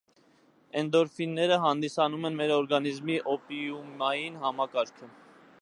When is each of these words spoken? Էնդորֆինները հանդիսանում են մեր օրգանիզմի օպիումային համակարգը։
Էնդորֆինները 0.79 1.59
հանդիսանում 1.65 2.25
են 2.31 2.41
մեր 2.41 2.55
օրգանիզմի 2.57 3.21
օպիումային 3.37 4.45
համակարգը։ 4.47 5.17